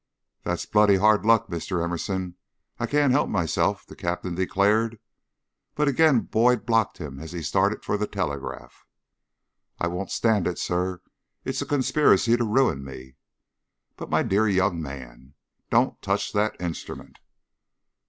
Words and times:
"That's 0.41 0.65
bloody 0.65 0.95
hard 0.95 1.25
luck, 1.27 1.47
Mr. 1.47 1.83
Emerson; 1.83 2.35
I 2.79 2.87
can't 2.87 3.11
help 3.11 3.29
myself," 3.29 3.85
the 3.85 3.95
Captain 3.95 4.33
declared. 4.33 4.97
But 5.75 5.87
again 5.87 6.21
Boyd 6.21 6.65
blocked 6.65 6.97
him 6.97 7.19
as 7.19 7.33
he 7.33 7.43
started 7.43 7.85
for 7.85 7.97
the 7.97 8.07
telegraph. 8.07 8.83
"I 9.79 9.85
won't 9.85 10.09
stand 10.09 10.47
it, 10.47 10.57
sir. 10.57 11.03
It's 11.45 11.61
a 11.61 11.67
conspiracy 11.67 12.35
to 12.35 12.43
ruin 12.43 12.83
me." 12.83 13.13
"But, 13.95 14.09
my 14.09 14.23
dear 14.23 14.47
young 14.49 14.81
man" 14.81 15.35
"Don't 15.69 16.01
touch 16.01 16.33
that 16.33 16.59
instrument!" 16.59 17.19